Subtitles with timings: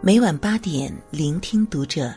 [0.00, 2.14] 每晚八点，聆听读者。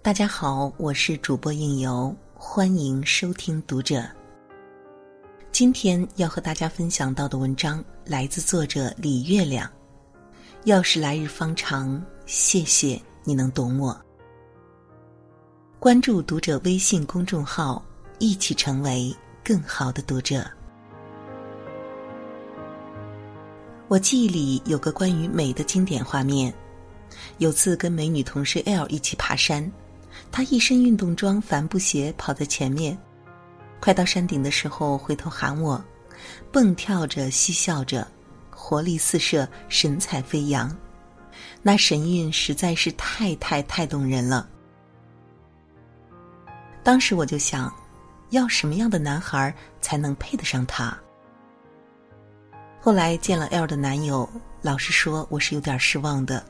[0.00, 4.02] 大家好，我是主播应由，欢迎收听读者。
[5.52, 9.70] 今天要和大家分享到的文章来自作者李月亮。
[10.64, 13.94] 要是来日方长，谢谢你能懂我。
[15.78, 17.84] 关注读者微信公众号，
[18.18, 20.42] 一起成为更好的读者。
[23.86, 26.52] 我记忆里有个关于美的经典画面。
[27.38, 29.70] 有次跟美女同事 L 一起爬山，
[30.30, 32.96] 她一身运动装、帆布鞋跑在前面，
[33.80, 35.82] 快到山顶的时候回头喊我，
[36.50, 38.06] 蹦跳着嬉笑着，
[38.50, 40.74] 活力四射，神采飞扬，
[41.62, 44.48] 那神韵实在是太太太动人了。
[46.82, 47.72] 当时我就想，
[48.30, 50.96] 要什么样的男孩才能配得上她？
[52.80, 54.28] 后来见了 L 的男友，
[54.62, 56.44] 老实说，我是有点失望的。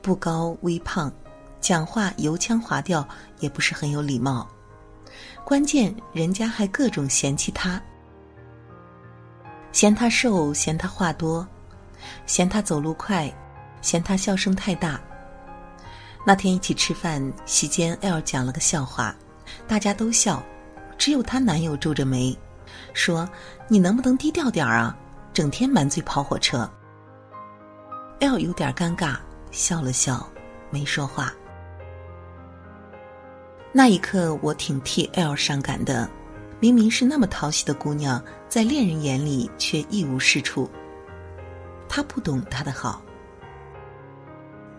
[0.00, 1.12] 不高微胖，
[1.60, 3.06] 讲话油腔滑调，
[3.38, 4.48] 也不是很有礼貌。
[5.44, 7.80] 关键人家还各种嫌弃他，
[9.72, 11.46] 嫌他瘦，嫌他话多，
[12.26, 13.32] 嫌他走路快，
[13.82, 15.00] 嫌他笑声太大。
[16.26, 19.14] 那天一起吃饭，席间 L 讲了个笑话，
[19.66, 20.42] 大家都笑，
[20.98, 22.36] 只有她男友皱着眉，
[22.92, 23.28] 说
[23.68, 24.96] ：“你能不能低调点儿啊？
[25.32, 26.70] 整天满嘴跑火车。
[28.20, 29.16] ”L 有点尴尬。
[29.50, 30.28] 笑了笑，
[30.70, 31.32] 没说话。
[33.72, 36.08] 那一刻，我挺替 L 伤感的。
[36.58, 40.68] 明明是那么讨喜的姑娘，在恋人眼里却一无是处。
[41.88, 43.02] 他不懂他的好。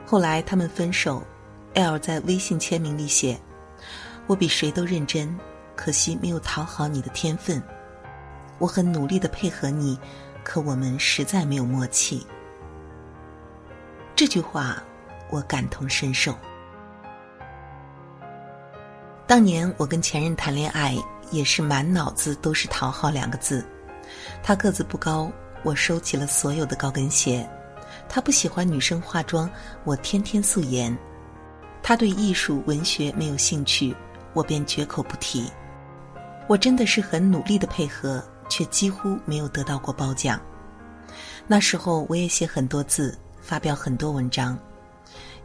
[0.05, 1.23] 后来他们分手
[1.73, 3.39] ，L 在微信签名里写
[4.27, 5.35] ：“我比谁都认真，
[5.75, 7.61] 可惜没有讨好你的天分。
[8.59, 9.97] 我很努力的配合你，
[10.43, 12.25] 可我们实在没有默契。”
[14.15, 14.81] 这句话，
[15.29, 16.35] 我感同身受。
[19.25, 20.95] 当年我跟前任谈恋爱，
[21.31, 23.65] 也是满脑子都是“讨好”两个字。
[24.43, 25.31] 他个子不高，
[25.63, 27.47] 我收起了所有的高跟鞋；
[28.09, 29.49] 他不喜欢女生化妆，
[29.85, 30.93] 我天天素颜；
[31.81, 33.95] 他对艺术文学没有兴趣，
[34.33, 35.49] 我便绝口不提。
[36.47, 40.39] 我真的是很努力的配合，却几乎没有得到过褒奖。
[41.47, 43.17] 那时候我也写很多字。
[43.41, 44.57] 发表很多文章，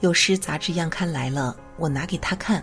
[0.01, 2.63] 有时杂志样刊来了，我拿给他看，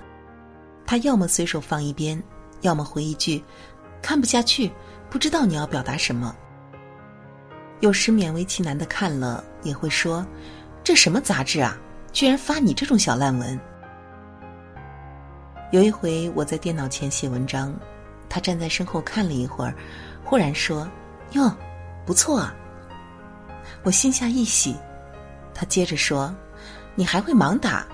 [0.85, 2.21] 他要么随手放一边，
[2.61, 3.43] 要么回一句
[4.01, 4.71] “看不下去，
[5.09, 6.35] 不知道你要表达什么”。
[7.81, 10.25] 有时勉为其难的看了，也会说
[10.83, 11.77] ：“这什么杂志啊，
[12.13, 13.59] 居然发你这种小烂文。”
[15.71, 17.73] 有一回我在电脑前写文章，
[18.29, 19.73] 他站在身后看了一会儿，
[20.23, 20.87] 忽然说
[21.33, 21.51] ：“哟，
[22.05, 22.55] 不错啊。”
[23.83, 24.75] 我心下一喜。
[25.53, 26.33] 他接着说
[26.95, 27.85] ：“你还会盲打。”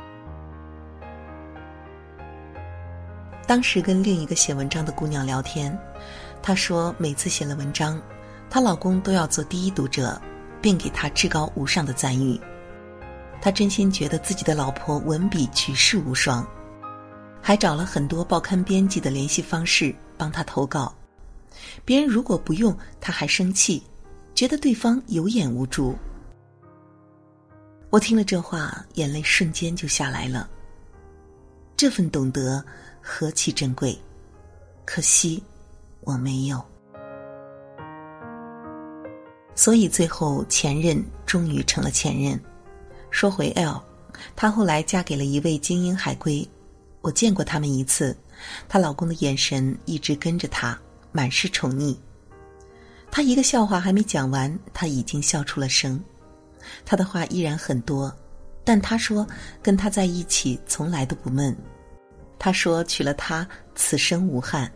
[3.45, 5.75] 当时跟另一个写文章的姑娘聊天，
[6.41, 7.99] 她说每次写了文章，
[8.49, 10.21] 她老公都要做第一读者，
[10.61, 12.39] 并给她至高无上的赞誉。
[13.41, 16.45] 她真心觉得自己的老婆文笔举世无双，
[17.41, 20.93] 还找了很多报刊编辑的联系方式帮她投稿。
[21.83, 23.81] 别人如果不用，她还生气，
[24.35, 25.97] 觉得对方有眼无珠。
[27.91, 30.47] 我听了这话，眼泪瞬间就下来了。
[31.75, 32.63] 这份懂得
[33.01, 33.97] 何其珍贵，
[34.85, 35.41] 可惜
[36.01, 36.63] 我没有。
[39.55, 42.39] 所以最后前任终于成了前任。
[43.09, 43.81] 说回 L，
[44.35, 46.47] 她后来嫁给了一位精英海归，
[47.01, 48.15] 我见过他们一次，
[48.67, 50.79] 她老公的眼神一直跟着她，
[51.11, 51.97] 满是宠溺。
[53.09, 55.99] 她一个笑话还没讲完，他已经笑出了声。
[56.85, 58.13] 他的话依然很多，
[58.63, 59.27] 但他说
[59.61, 61.55] 跟他在一起从来都不闷。
[62.37, 64.71] 他说娶了她此生无憾。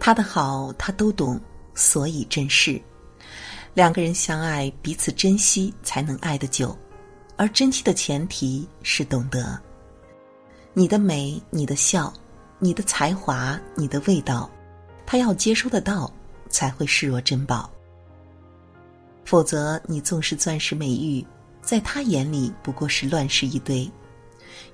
[0.00, 1.38] 他的好他都懂，
[1.74, 2.80] 所以珍视。
[3.74, 6.76] 两个人相爱，彼此珍惜，才能爱得久。
[7.36, 9.60] 而珍惜的前提是懂得。
[10.72, 12.12] 你的美，你的笑，
[12.58, 14.50] 你的才华，你的味道，
[15.04, 16.12] 他要接收得到，
[16.48, 17.70] 才会视若珍宝。
[19.28, 21.22] 否则，你纵是钻石美玉，
[21.60, 23.86] 在他眼里不过是乱石一堆，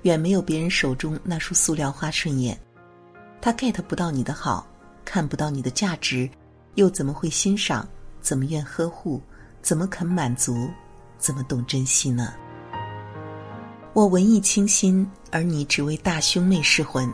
[0.03, 2.57] 远没有别人手中那束塑料花顺眼。
[3.41, 4.65] 他 get 不到你的好，
[5.03, 6.29] 看不到你的价值，
[6.75, 7.85] 又怎么会欣赏？
[8.21, 9.21] 怎么愿呵护？
[9.61, 10.69] 怎么肯满足？
[11.17, 12.33] 怎么懂珍惜呢？
[13.91, 17.09] 我文艺清新，而你只为大胸妹失魂；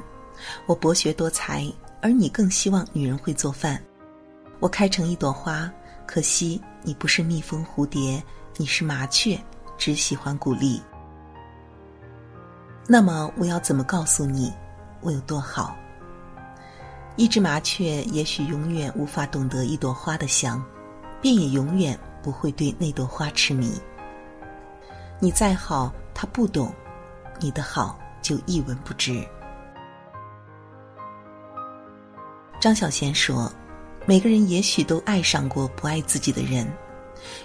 [0.67, 1.65] 我博学多才，
[2.03, 3.81] 而你更希望女人会做饭。
[4.59, 5.73] 我开成一朵花。
[6.13, 8.21] 可惜你不是蜜蜂蝴蝶，
[8.57, 9.39] 你是麻雀，
[9.77, 10.83] 只喜欢鼓励。
[12.85, 14.51] 那么，我要怎么告诉你，
[14.99, 15.73] 我有多好？
[17.15, 20.61] 一只麻雀也许永远无法懂得一朵花的香，
[21.21, 23.81] 便也永远不会对那朵花痴迷。
[25.17, 26.73] 你再好，它不懂，
[27.39, 29.25] 你的好就一文不值。
[32.59, 33.49] 张小娴说
[34.05, 36.67] ：“每个人也许都爱上过不爱自己的人，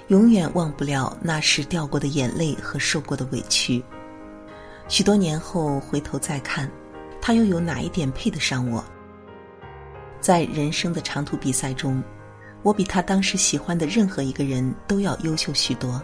[0.08, 3.84] 永远忘不了那时掉过的眼泪和受过的委屈。
[4.88, 6.70] 许多年后回头再看，
[7.20, 8.82] 他又有哪一点配得上我？
[10.18, 12.02] 在人生的长途比赛中，
[12.62, 16.02] 我比他当时喜欢的任何一个人都要优秀许多，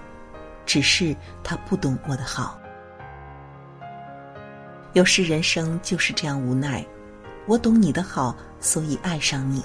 [0.67, 2.61] 只是他不懂我的好。
[4.93, 6.85] 有时人生就是这样无奈。”
[7.47, 9.65] 我懂你的好，所以爱上你。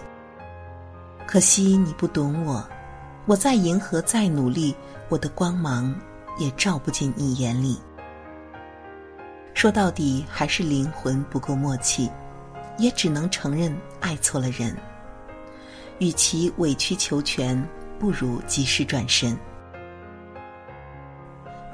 [1.28, 2.66] 可惜你不懂我，
[3.26, 4.74] 我再迎合再努力，
[5.10, 5.94] 我的光芒
[6.38, 7.78] 也照不进你眼里。
[9.54, 12.10] 说到底，还是灵魂不够默契，
[12.78, 14.74] 也只能承认爱错了人。
[16.00, 17.62] 与其委曲求全，
[18.00, 19.38] 不如及时转身。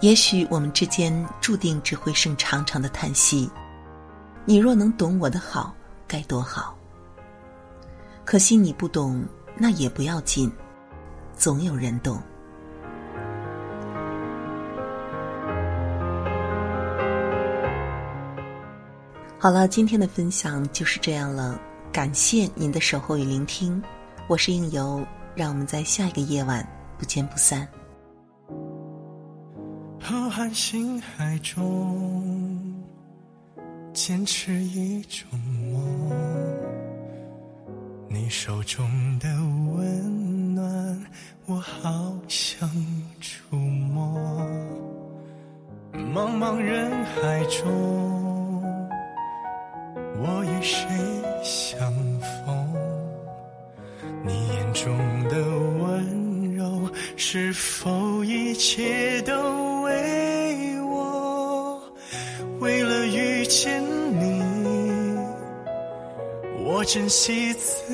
[0.01, 3.47] 也许我们之间注定只会剩长长的叹息。
[4.45, 5.75] 你若能懂我的好。
[6.07, 6.77] 该多好！
[8.23, 9.25] 可惜你不懂，
[9.57, 10.51] 那也不要紧，
[11.35, 12.21] 总有人懂。
[19.38, 21.59] 好了，今天的分享就是这样了，
[21.91, 23.81] 感谢您的守候与聆听，
[24.27, 25.05] 我是应由，
[25.35, 26.65] 让我们在下一个夜晚
[26.97, 27.67] 不见不散。
[30.00, 32.73] 浩瀚星海中。
[33.94, 35.29] 坚持一种
[35.71, 36.09] 梦，
[38.13, 38.88] 你手中
[39.18, 39.27] 的
[39.75, 41.06] 温暖，
[41.48, 42.69] 我好想
[43.19, 44.15] 触摸。
[45.92, 48.62] 茫茫人海中，
[50.19, 50.86] 我与谁
[51.44, 52.71] 相逢？
[54.24, 54.95] 你眼中
[55.27, 55.42] 的
[55.83, 56.88] 温柔，
[57.18, 61.81] 是否一切都为我？
[62.60, 64.44] 为了遇见你。
[66.65, 67.94] 我珍惜自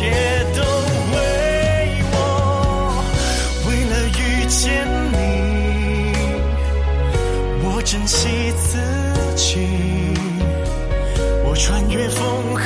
[11.51, 12.63] 我穿越风和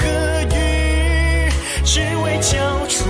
[0.56, 1.50] 雨，
[1.84, 3.10] 只为交出。